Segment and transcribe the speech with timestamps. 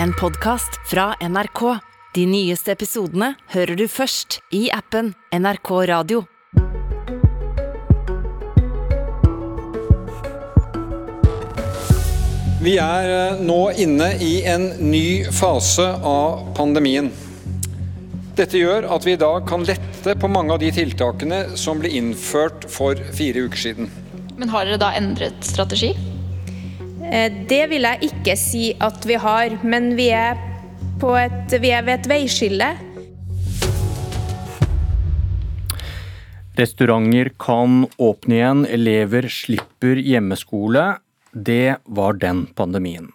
[0.00, 1.78] en podkast fra NRK.
[2.14, 6.22] De nyeste episodene hører du først i appen NRK Radio.
[12.62, 17.10] Vi er eh, nå inne i en ny fase av pandemien.
[18.38, 21.90] Dette gjør at vi i dag kan lette på mange av de tiltakene som ble
[21.98, 23.90] innført for fire uker siden.
[24.38, 25.92] Men har dere da endret strategi?
[27.12, 30.38] Eh, Det vil jeg ikke si at vi har, men vi er,
[31.02, 32.70] et, vi er ved et veiskille.
[36.56, 40.86] Restauranter kan åpne igjen, elever slipper hjemmeskole.
[41.32, 43.10] Det var den pandemien.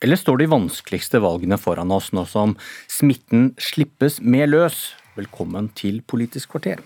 [0.00, 2.56] Eller står de vanskeligste valgene foran oss nå som
[2.88, 4.94] smitten slippes mer løs?
[5.16, 6.84] Velkommen til Politisk kvarter.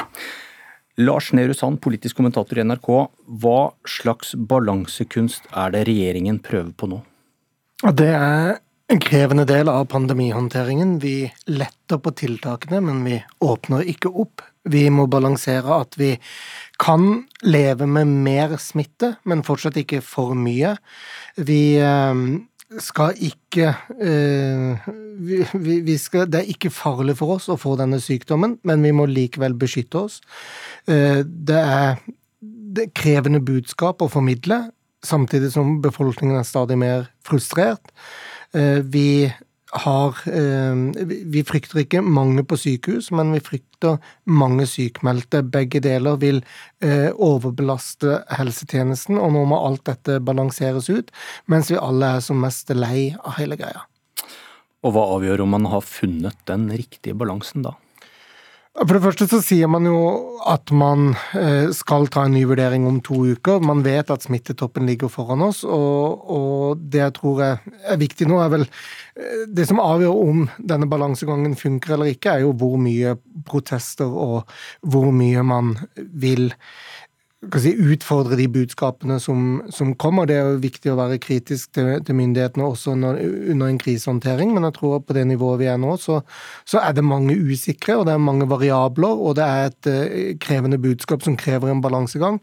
[1.00, 2.90] Lars Nehru Sand, politisk kommentator i NRK.
[3.42, 7.00] Hva slags balansekunst er det regjeringen prøver på nå?
[7.96, 8.58] Det er
[8.90, 10.98] en krevende del av pandemihåndteringen.
[11.00, 14.44] Vi letter på tiltakene, men vi åpner ikke opp.
[14.68, 16.10] Vi må balansere at vi
[16.82, 20.74] kan leve med mer smitte, men fortsatt ikke for mye.
[21.40, 22.24] Vi eh,
[22.78, 25.40] skal ikke eh, vi,
[25.82, 29.06] vi- skal, Det er ikke farlig for oss å få denne sykdommen, men vi må
[29.10, 30.20] likevel beskytte oss.
[30.86, 31.98] Eh, Det er
[32.40, 34.70] det krevende budskap å formidle,
[35.02, 37.90] samtidig som befolkningen er stadig mer frustrert.
[38.54, 39.32] Eh, Vi
[39.72, 40.74] har eh,
[41.06, 45.42] vi- Vi frykter ikke mange på sykehus, men vi frykter mange sykmeldte.
[45.50, 46.42] Begge deler vil
[46.82, 51.10] eh, overbelaste helsetjenesten, og nå må alt dette balanseres ut,
[51.46, 53.82] mens vi alle er som mest lei av hele greia.
[54.82, 57.74] Og hva avgjør om man har funnet den riktige balansen da?
[58.80, 59.98] For det første så sier man jo
[60.48, 63.60] at man eh, skal ta en ny vurdering om to uker.
[63.60, 67.60] Man vet at smittetoppen ligger foran oss, og, og det jeg tror er,
[68.00, 72.46] viktig nå, er vel eh, Det som avgjør om denne balansegangen funker eller ikke, er
[72.46, 74.48] jo hvor mye protester og
[74.80, 76.68] hvor mye man vil kan
[77.62, 80.28] si, utfordre de budskapene som, som kommer.
[80.28, 83.20] Det er jo viktig å være kritisk til, til myndighetene også når,
[83.54, 86.20] under en krisehåndtering, men jeg tror på det nivået vi er nå, så,
[86.68, 90.34] så er det mange usikre, og det er mange variabler, og det er et eh,
[90.42, 92.40] krevende budskap som krever en balansegang.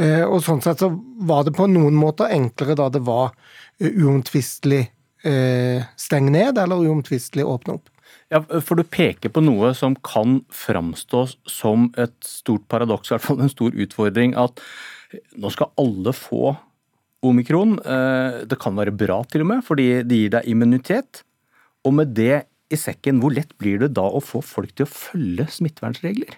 [0.00, 0.90] Eh, og sånn sett så
[1.28, 3.34] var det på noen måter enklere da det var
[3.78, 4.86] eh, uomtvistelig
[5.28, 7.92] eh, steng ned, eller uomtvistelig åpne opp.
[8.28, 13.24] Ja, for du peker på noe som kan framstå som et stort paradoks, i hvert
[13.24, 14.60] fall en stor utfordring, at
[15.40, 16.50] nå skal alle få
[17.24, 17.78] omikron.
[17.80, 21.22] Eh, Det kan være bra til og med, fordi det gir deg immunitet.
[21.84, 24.92] Og med det i sekken, hvor lett blir det da å få folk til å
[24.92, 26.36] følge smittevernregler?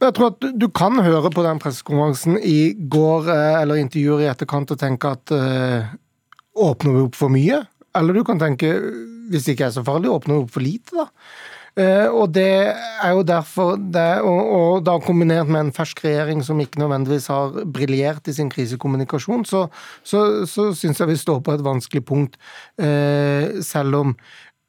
[0.00, 4.22] Men jeg tror at du- kan høre på den pressekonferansen i går, eh, eller intervjuer
[4.22, 5.86] i etterkant, og tenke at øh,
[6.56, 7.66] åpner vi opp for mye?
[7.98, 8.70] Eller du kan tenke,
[9.32, 11.08] hvis det ikke er så farlig, åpner du opp for lite, da?
[11.80, 16.42] Eh, og det er jo derfor det, og, og da kombinert med en fersk regjering
[16.44, 19.64] som ikke nødvendigvis har briljert i sin krisekommunikasjon, så,
[20.04, 22.36] så, så syns jeg vi står på et vanskelig punkt.
[22.76, 24.16] Eh, selv om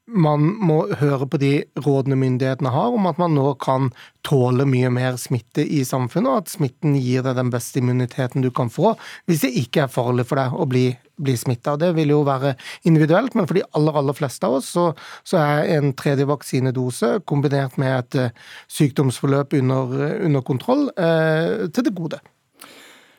[0.07, 3.87] man må høre på de rådene myndighetene har om at man nå kan
[4.27, 8.49] tåle mye mer smitte i samfunnet, og at smitten gir deg den beste immuniteten du
[8.55, 8.93] kan få,
[9.27, 10.85] hvis det ikke er farlig for deg å bli,
[11.23, 11.77] bli smitta.
[11.79, 12.55] Det vil jo være
[12.89, 14.89] individuelt, men for de aller, aller fleste av oss så,
[15.27, 18.37] så er en tredje vaksinedose kombinert med et eh,
[18.71, 22.19] sykdomsforløp under, under kontroll eh, til det gode.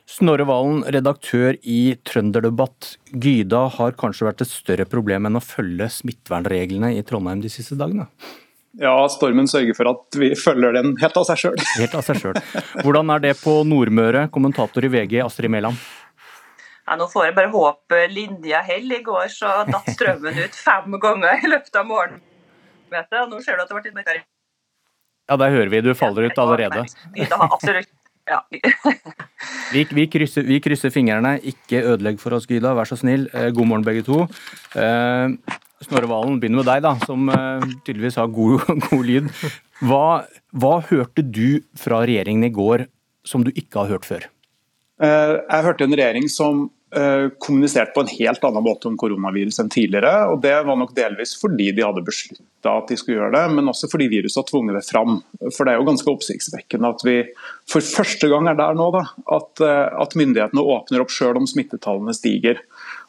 [0.05, 2.99] Snorre Valen, redaktør i Trønderdebatt.
[3.09, 7.79] Gyda har kanskje vært et større problem enn å følge smittevernreglene i Trondheim de siste
[7.81, 8.05] dagene?
[8.77, 11.57] Ja, stormen sørger for at vi følger den helt av seg sjøl.
[11.81, 12.41] Helt av seg sjøl.
[12.83, 14.27] Hvordan er det på Nordmøre?
[14.35, 15.81] Kommentator i VG, Astrid Mæland.
[16.85, 19.01] Ja, nå får jeg bare håpe linja holder.
[19.01, 23.21] I går så datt strømmen ut fem ganger i løpet av morgenmøtet.
[23.23, 24.27] og Nå ser du at det ble litt mørkere.
[25.31, 26.85] Ja, der hører vi du faller ut allerede.
[27.17, 27.89] Ja, absolutt
[28.31, 28.41] ja.
[29.75, 31.35] Vi, vi, krysser, vi krysser fingrene.
[31.51, 32.71] Ikke ødelegg for oss, Gyda.
[32.79, 33.27] Vær så snill.
[33.35, 34.23] Eh, God morgen, begge to.
[34.79, 39.29] Eh, Snorre Valen, begynner med deg, da, som eh, tydeligvis har god, god lyd.
[39.85, 40.05] Hva,
[40.55, 42.87] hva hørte du fra regjeringen i går
[43.27, 44.29] som du ikke har hørt før?
[45.03, 49.61] Eh, Jeg hørte en regjering som eh, kommuniserte på en helt annen måte om koronavirus
[49.63, 50.13] enn tidligere.
[50.31, 53.69] og Det var nok delvis fordi de hadde beslutta at de skulle gjøre det, men
[53.69, 55.19] også fordi viruset har tvunget det fram.
[55.51, 57.17] For Det er jo ganske oppsiktsvekkende at vi
[57.71, 59.05] for første gang er der nå da,
[59.37, 62.63] at, eh, at myndighetene åpner opp sjøl om smittetallene stiger.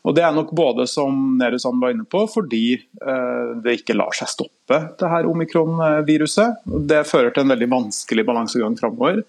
[0.06, 3.98] Og Det er nok både, som Nehru Sand var inne på, fordi eh, det ikke
[3.98, 6.62] lar seg stoppe, det her omikron-viruset.
[6.66, 9.24] Det fører til en veldig vanskelig balansegang framover.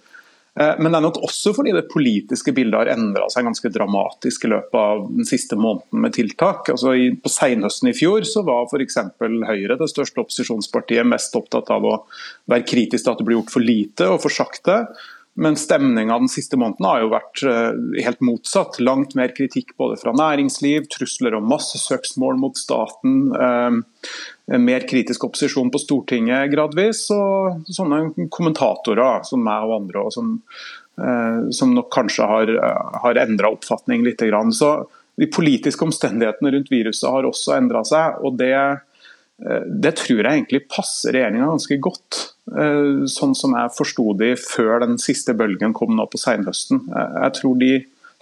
[0.61, 4.47] Eh, men det er nok også fordi det politiske bildet har endra seg ganske dramatisk
[4.47, 6.71] i løpet av den siste måneden med tiltak.
[6.73, 8.99] Altså i, på Senhøsten i fjor så var f.eks.
[9.21, 11.99] Høyre, det største opposisjonspartiet, mest opptatt av å
[12.49, 14.81] være kritisk til at det blir gjort for lite og for sakte.
[15.39, 18.79] Men stemninga den siste måneden har jo vært eh, helt motsatt.
[18.81, 23.19] Langt mer kritikk både fra næringsliv, trusler om massesøksmål mot staten.
[23.37, 30.17] Eh, mer kritisk opposisjon på Stortinget gradvis, og sånne kommentatorer som meg og andre, og
[30.17, 30.33] som,
[31.05, 32.57] eh, som nok kanskje har,
[33.05, 34.25] har endra oppfatning litt.
[34.57, 34.73] Så
[35.21, 38.25] de politiske omstendighetene rundt viruset har også endra seg.
[38.25, 38.57] og det
[39.37, 42.23] det tror jeg egentlig passer regjeringa ganske godt.
[42.57, 46.87] Eh, sånn som jeg forsto de før den siste bølgen kom nå på senhøsten.
[46.89, 47.71] Eh, jeg tror de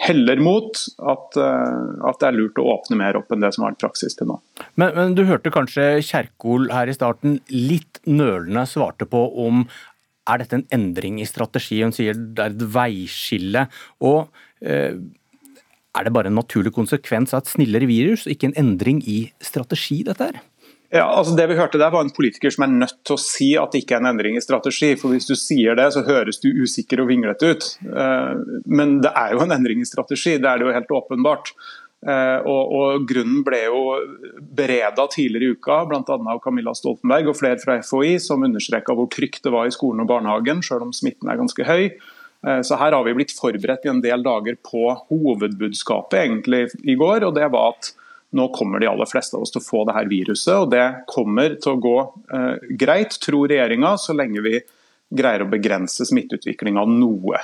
[0.04, 3.70] heller mot at, at, det er lurt å åpne mer opp enn det som har
[3.70, 4.40] vært praksis til nå.
[4.74, 9.62] Men, men du hørte kanskje Kjerkol her i starten litt nølende svarte på om
[10.24, 11.78] er dette en endring i strategi?
[11.84, 13.66] Hun sier det er et veiskille.
[14.02, 14.34] og
[14.64, 14.96] eh,
[15.94, 20.02] Er det bare en naturlig konsekvens av et snillere virus, ikke en endring i strategi,
[20.06, 20.42] dette her?
[20.92, 23.48] Ja, altså det vi hørte der var en politiker som er nødt til å si
[23.58, 24.92] at det ikke er en endring i strategi.
[25.00, 27.70] for Hvis du sier det, så høres du usikker og vinglete ut.
[27.88, 28.34] Eh,
[28.66, 31.54] men det er jo en endring i strategi, det er det jo helt åpenbart.
[32.04, 33.80] Eh, og, og Grunnen ble jo
[34.54, 36.02] bereda tidligere i uka, bl.a.
[36.04, 40.04] av Camilla Stoltenberg og flere fra FHI, som understreka hvor trygt det var i skolen
[40.04, 41.88] og barnehagen, selv om smitten er ganske høy.
[42.44, 46.98] Eh, så her har vi blitt forberedt i en del dager på hovedbudskapet egentlig i
[47.00, 47.94] går, og det var at
[48.34, 50.86] nå kommer de aller fleste av oss til å få det her viruset, og det
[51.10, 51.98] kommer til å gå
[52.34, 54.58] eh, greit, tror regjeringa, så lenge vi
[55.14, 57.40] greier å begrense smitteutviklinga noe.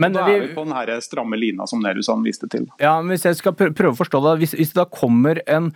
[0.00, 2.66] Men da er vi på den stramme lina som Nerussan viste til.
[2.82, 5.70] Ja, men Hvis jeg skal prøve å forstå det, hvis, hvis det da kommer en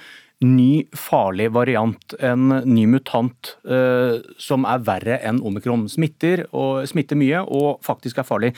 [0.44, 7.20] ny farlig variant, en ny mutant eh, som er verre enn omikron, smitter, og smitter
[7.20, 8.52] mye og faktisk er farlig,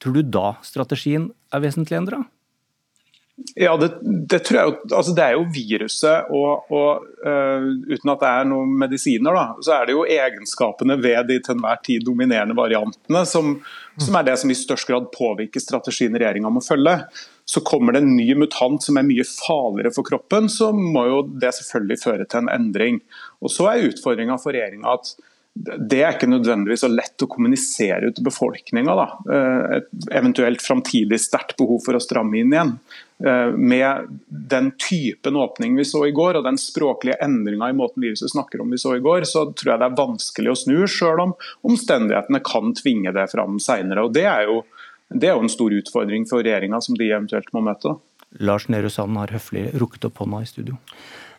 [0.00, 2.22] tror du da strategien er vesentlig endra?
[3.54, 8.12] Ja, det, det, tror jeg jo altså Det er jo viruset, og, og uh, uten
[8.12, 11.80] at det er noen medisiner, da, så er det jo egenskapene ved de til enhver
[11.86, 13.56] tid dominerende variantene som,
[14.00, 16.98] som er det som i størst grad påvirker strategien regjeringa må følge.
[17.48, 21.24] Så kommer det en ny mutant som er mye farligere for kroppen, så må jo
[21.42, 23.00] det selvfølgelig føre til en endring.
[23.40, 25.14] Og Så er utfordringa for regjeringa at
[25.60, 28.94] det er ikke nødvendigvis så lett å kommunisere ut til befolkninga.
[29.34, 32.72] Eh, et eventuelt framtidig sterkt behov for å stramme inn igjen.
[33.24, 38.04] Eh, med den typen åpning vi så i går, og den språklige endringa i måten
[38.04, 40.76] viruset snakker om vi så i går, så tror jeg det er vanskelig å snu,
[40.88, 41.34] sjøl om
[41.68, 44.08] omstendighetene kan tvinge det fram seinere.
[44.14, 44.62] Det, er jo,
[45.12, 47.98] det er jo en stor utfordring for regjeringa som de eventuelt må møte.
[48.38, 50.78] Lars Nehru Sand har høflig rukket opp hånda i studio.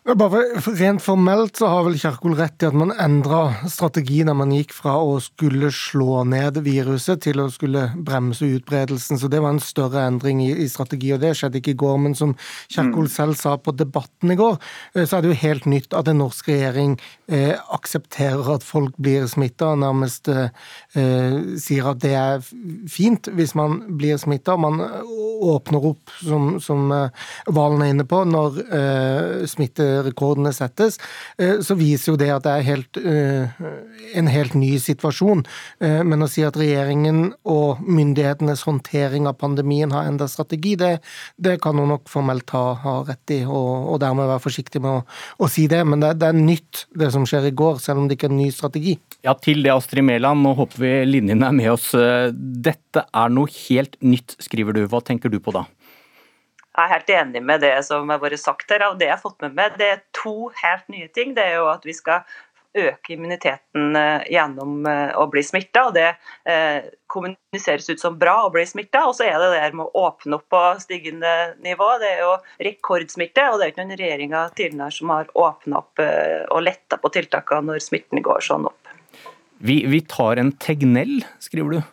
[0.02, 4.50] Bare Rent formelt så har vel Kjerkol rett i at man endra strategi da man
[4.50, 9.20] gikk fra å skulle slå ned viruset til å skulle bremse utbredelsen.
[9.22, 12.00] Så det var en større endring i, i strategi, og det skjedde ikke i går.
[12.02, 12.32] Men som
[12.66, 13.12] Kjerkol mm.
[13.14, 14.58] selv sa på Debatten i går,
[14.96, 16.98] eh, så er det jo helt nytt at en norsk regjering
[17.30, 20.50] eh, aksepterer at folk blir smitta, og nærmest eh,
[20.98, 22.42] eh, sier at det er
[22.90, 24.58] fint hvis man blir smitta.
[24.58, 24.82] Man
[25.46, 30.98] åpner opp, som, som eh, Valen er inne på, når eh, smitte rekordene settes,
[31.38, 33.62] eh, så viser jo det at det er helt, eh,
[34.18, 35.44] en helt ny situasjon.
[35.80, 40.92] Eh, men å si at regjeringen og myndighetenes håndtering av pandemien har endret strategi, det,
[41.36, 45.02] det kan hun nok formelt ha, ha rett i, og, og, dermed være forsiktig med
[45.02, 45.04] å,
[45.44, 45.82] å si det.
[45.86, 48.36] Men det, det, er nytt, det som skjer i går, selv om det ikke er
[48.36, 48.96] en ny strategi.
[49.22, 50.42] Ja, til det, Astrid Mæland.
[50.42, 51.92] Nå håper vi linjene er med oss.
[51.92, 54.84] Dette er noe helt nytt, skriver du.
[54.90, 55.66] Hva tenker du på da?
[56.72, 58.86] Jeg er helt enig med det som har vært sagt her.
[58.88, 61.34] og Det jeg har fått med meg, det er to helt nye ting.
[61.36, 62.24] Det er jo at vi skal
[62.72, 65.84] øke immuniteten eh, gjennom eh, å bli smitta.
[65.92, 66.08] Det
[66.48, 69.04] eh, kommuniseres ut som bra å bli smitta.
[69.08, 71.90] Og så er det det med å åpne opp på stigende nivå.
[72.00, 72.34] Det er jo
[72.68, 77.12] rekordsmitte, og det er ikke noen regjeringer tidligere som har åpna opp og letta på
[77.12, 78.78] tiltakene når smitten går sånn opp.
[79.62, 81.92] Vi, vi tar en Tegnell, skriver du.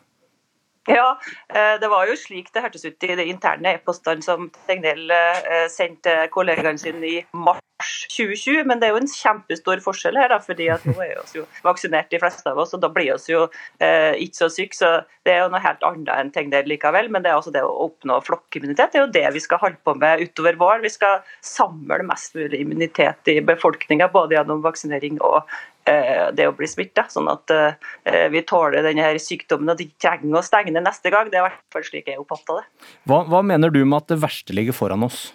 [0.98, 1.20] Ja,
[1.54, 5.68] eh, det var jo slik det hørtes ut i de interne e-postene som Tegnell eh,
[5.70, 8.66] sendte kollegaene sine i mars 2020.
[8.70, 11.46] Men det er jo en kjempestor forskjell her, da, fordi at nå er vi jo
[11.66, 12.76] vaksinert de fleste av oss.
[12.76, 13.46] og Da blir vi jo
[13.80, 14.78] eh, ikke så syke.
[14.78, 14.92] Så
[15.28, 17.12] det er jo noe helt annet enn ting der likevel.
[17.14, 18.94] Men det er også det å oppnå flokkimmunitet.
[18.94, 20.86] Det er jo det vi skal holde på med utover våren.
[20.86, 25.44] Vi skal samle mest mulig immunitet i befolkninga, både gjennom vaksinering og
[25.90, 29.88] Eh, det å bli smitta, sånn at eh, vi tåler denne her sykdommen og de
[30.02, 31.32] trenger å stenge ned neste gang.
[31.32, 32.88] Det er i hvert fall slik jeg oppfatter det.
[33.10, 35.30] Hva, hva mener du med at det verste ligger foran oss?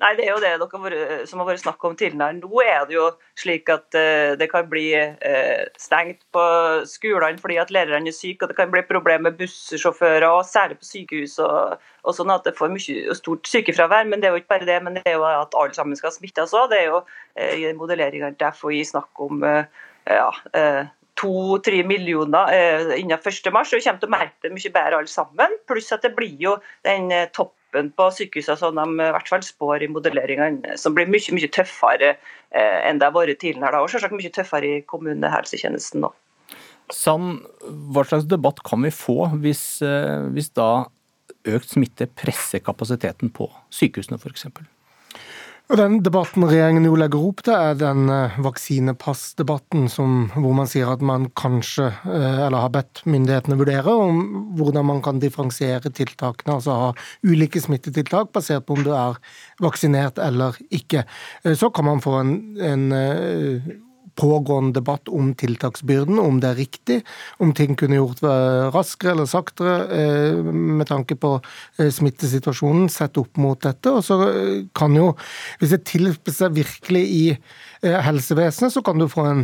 [0.00, 2.38] Nei, Det er jo det dere som har vært snakk om tidligere.
[2.38, 3.06] Nå er det jo
[3.38, 6.44] slik at uh, det kan bli uh, stengt på
[6.88, 10.78] skolene fordi at lærerne er syke, og det kan bli problemer med bussjåfører, og særlig
[10.80, 11.36] på sykehus.
[11.44, 14.08] og, og sånn at det får mye stort sykefravær.
[14.08, 16.16] Men det er jo ikke bare det, men det er jo at alle sammen skal
[16.16, 16.70] smittes òg.
[16.72, 20.30] Det er jo uh, i modelleringen til FHI snakk om ja,
[21.20, 25.12] to-tre millioner eh, innen 1.3, og vi kommer til å merke det mye bedre alle
[25.12, 25.56] sammen.
[25.68, 27.28] Pluss at det blir jo den eh,
[27.70, 31.50] toppen på sykehusene som de i hvert fall spår i modelleringene, som blir mye mye
[31.50, 32.16] tøffere
[32.50, 33.80] eh, enn det har vært tidligere.
[33.82, 36.12] Og selvsagt mye tøffere i kommunehelsetjenesten nå.
[36.90, 37.44] Sand,
[37.94, 40.86] hva slags debatt kan vi få hvis, eh, hvis da
[41.46, 44.48] økt smitte presser kapasiteten på sykehusene f.eks.?
[45.70, 49.84] Og Den debatten regjeringen jo legger opp til, er den eh, vaksinepassdebatten
[50.34, 54.18] hvor man sier at man kanskje, eh, eller har bedt myndighetene vurdere om
[54.58, 56.88] hvordan man kan differensiere tiltakene, altså ha
[57.22, 59.20] ulike smittetiltak basert på om du er
[59.62, 61.04] vaksinert eller ikke.
[61.44, 62.84] Eh, så kan man få en, en
[64.20, 67.00] pågående debatt om tiltaksbyrden, om det er riktig,
[67.40, 68.22] om ting kunne gjort
[68.74, 71.36] raskere eller saktere eh, med tanke på
[71.78, 73.92] eh, smittesituasjonen sett opp mot dette.
[73.92, 75.12] Og så eh, kan jo,
[75.60, 77.24] hvis det tilpasser seg virkelig i
[77.80, 79.38] helsevesenet, så kan du få en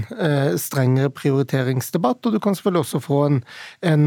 [0.60, 2.26] strengere prioriteringsdebatt.
[2.28, 3.38] Og du kan selvfølgelig også få en,
[3.80, 4.02] en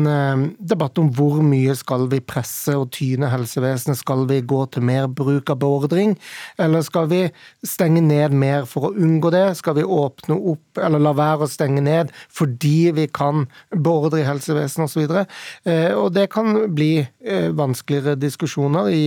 [0.61, 3.97] debatt om hvor mye skal vi presse og tyne helsevesenet.
[3.97, 6.13] Skal vi gå til mer bruk av beordring,
[6.61, 7.23] eller skal vi
[7.65, 9.47] stenge ned mer for å unngå det?
[9.57, 14.21] Skal vi åpne opp opp eller la være å stenge ned fordi vi kan beordre
[14.21, 15.05] i helsevesenet osv.
[15.05, 19.03] Og, så eh, og det kan bli eh, vanskeligere diskusjoner i,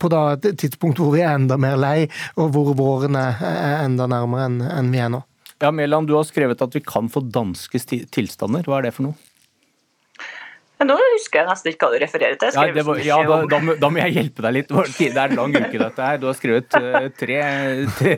[0.00, 3.42] på da et tidspunkt hvor vi er enda mer lei, og hvor våren er
[3.82, 5.24] enda nærmere enn vi er nå.
[5.58, 7.80] Ja, Mæland, du har skrevet at vi kan få danske
[8.14, 8.66] tilstander.
[8.68, 9.27] Hva er det for noe?
[10.78, 12.54] Men nå husker jeg nesten ikke hva du refererer til.
[12.54, 14.74] Ja, var, ja da, da, må, da, må jeg hjelpe deg litt.
[14.98, 16.20] Det er en lang uke, dette her.
[16.22, 17.38] Du har skrevet uh, tre,
[17.98, 18.12] tre,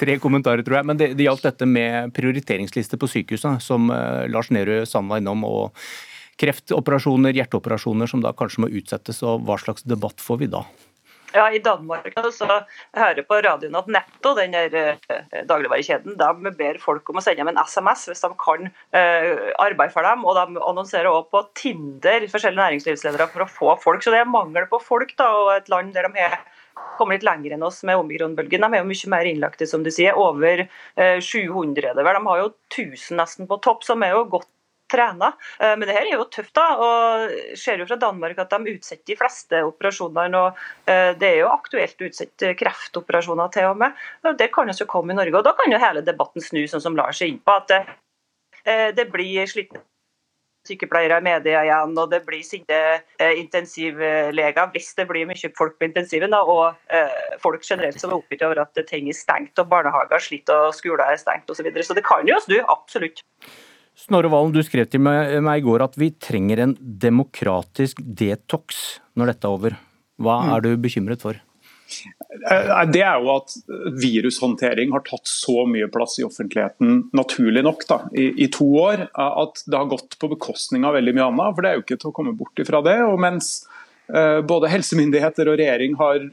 [0.00, 0.88] tre, kommentarer, tror jeg.
[0.90, 5.22] Men det, det gjaldt dette med prioriteringsliste på sykehusene, som uh, Lars Nehru Sand var
[5.22, 5.46] innom.
[5.46, 5.78] og
[6.42, 9.22] Kreftoperasjoner, hjerteoperasjoner som da kanskje må utsettes.
[9.22, 10.64] og Hva slags debatt får vi da?
[11.32, 16.52] Ja, I Danmark så jeg hører på radioen at Netto, den der eh, dagligvarekjeden, de
[16.58, 20.26] ber folk om å sende dem en SMS hvis de kan eh, arbeide for dem.
[20.28, 24.04] Og de annonserer også på Tinder forskjellige næringslivsledere for å få folk.
[24.04, 26.40] Så det er mangel på folk, da, og et land der de har
[26.98, 28.64] kommet litt lenger enn oss med omikronbølgen.
[28.64, 30.18] De er jo mye mer innlagte, som du sier.
[30.18, 31.94] Over eh, 700.
[31.96, 34.50] De har jo 1000 nesten på topp, som er jo godt
[34.92, 35.32] trene.
[35.58, 36.54] Eh, men det her er jo tøft.
[36.56, 40.42] da, og ser jo fra Danmark at de utsetter de fleste operasjonene.
[40.42, 44.02] og eh, Det er jo aktuelt å utsette kreftoperasjoner til og med.
[44.38, 45.38] Det kan jo komme i Norge.
[45.38, 47.56] og Da kan jo hele debatten snu, sånn som Lars er inne på.
[47.56, 49.82] at det, eh, blir slitne
[50.62, 55.88] sykepleiere i media igjen, og det blir sinte intensivleger hvis det blir mye folk på
[55.88, 56.32] intensiven.
[56.38, 56.76] Og
[57.42, 61.02] folk generelt som er oppgitt over at ting er stengt, og barnehager sliter og skoler
[61.02, 61.56] er stengt osv.
[61.56, 61.82] Så, videre.
[61.82, 63.24] så det kan jo snu, absolutt.
[63.98, 69.34] Snorre Valen, du skrev til meg, i går at vi trenger en demokratisk detox når
[69.34, 69.80] dette er over.
[70.22, 70.52] Hva mm.
[70.54, 71.38] er du bekymret for?
[72.50, 73.54] Eh, det er jo at
[74.00, 79.06] virushåndtering har tatt så mye plass i offentligheten, naturlig nok, da, i, i, to år,
[79.12, 81.52] at det har gått på bekostning av veldig mye annet.
[81.52, 82.98] For det er jo ikke til å komme bort ifra det.
[83.04, 83.52] og mens
[84.14, 86.24] uh, både helsemyndigheter og regjering har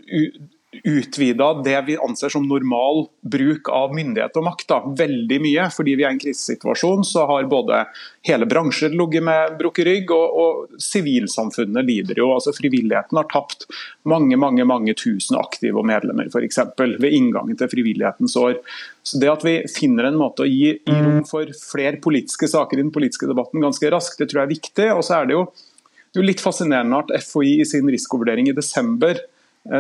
[0.84, 5.66] utvida det vi anser som normal bruk av myndighet og makt da, veldig mye.
[5.74, 7.80] Fordi vi er i en krisesituasjon, så har både
[8.28, 12.30] hele bransjer ligget med brukket rygg, og, og sivilsamfunnet lider jo.
[12.36, 13.66] altså Frivilligheten har tapt
[14.10, 18.60] mange mange, mange tusen aktive og medlemmer eksempel, ved inngangen til frivillighetens år.
[19.04, 22.78] Så Det at vi finner en måte å gi, gi rom for flere politiske saker
[22.78, 24.88] i den politiske debatten ganske raskt, det tror jeg er viktig.
[24.94, 28.50] og så er det jo, det er jo litt fascinerende at FHI i sin risikovurdering
[28.50, 29.18] i desember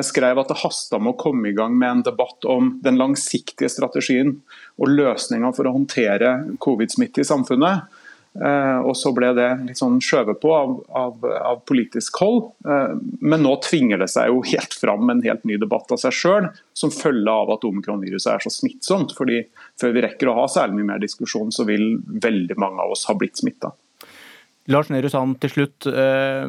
[0.06, 3.72] skrev at det hasta med å komme i gang med en debatt om den langsiktige
[3.72, 4.36] strategien
[4.78, 7.88] og løsninga for å håndtere covid-smitte i samfunnet.
[8.38, 12.52] Eh, og Så ble det litt sånn skjøvet på av, av, av, politisk hold.
[12.62, 12.94] Eh,
[13.26, 16.50] men nå tvinger det seg jo helt fram en helt ny debatt av seg sjøl,
[16.78, 19.16] som følge av at omikronviruset er så smittsomt.
[19.18, 19.42] fordi
[19.82, 23.08] Før vi rekker å ha særlig mye mer diskusjon, så vil veldig mange av oss
[23.10, 23.74] ha blitt smitta.
[24.70, 26.46] Lars Nehru Sand, til slutt, eh,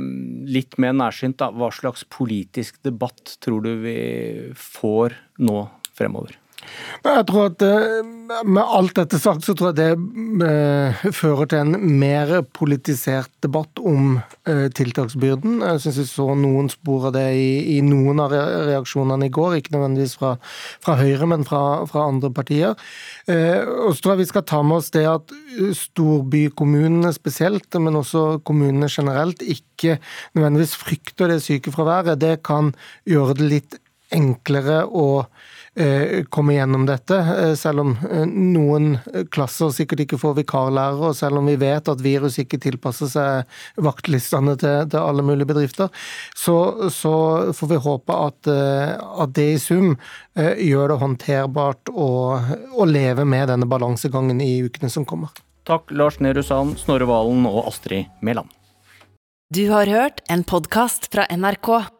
[0.53, 1.41] litt mer nærsynt.
[1.41, 5.63] Hva slags politisk debatt tror du vi får nå
[5.97, 6.37] fremover?
[7.01, 8.09] Jeg tror at eh,
[8.45, 13.81] Med alt dette sagt, så tror jeg det eh, fører til en mer politisert debatt
[13.81, 15.61] om eh, tiltaksbyrden.
[15.65, 19.59] Jeg syns vi så noen spor av det i, i, noen av reaksjonene i går.
[19.59, 20.35] Ikke nødvendigvis fra,
[20.85, 22.79] fra Høyre, men fra, fra, andre partier.
[23.27, 25.35] Og så tror jeg vi skal ta med oss det at
[25.81, 29.99] storbykommunene spesielt, men også kommunene generelt, ikke
[30.37, 32.21] nødvendigvis frykter det sykefraværet.
[32.23, 32.75] Det kan
[33.09, 33.81] gjøre det litt
[34.15, 35.25] enklere å
[36.29, 38.99] komme gjennom dette, eh, selv om eh, noen
[39.31, 43.83] klasser sikkert ikke får vikarlærere, og selv om vi vet at virus ikke tilpasser seg
[43.87, 45.93] vaktlistene til, til alle mulige bedrifter,
[46.35, 47.15] så, så,
[47.55, 49.95] får vi håpe at, at det i sum
[50.35, 52.09] gjør det håndterbart å,
[52.75, 55.31] å leve med denne balansegangen i ukene som kommer.
[55.69, 58.51] Takk Lars Nehru Sand, Snorre Valen og Astrid Mæland.
[59.55, 62.00] Du har hørt en podkast fra NRK.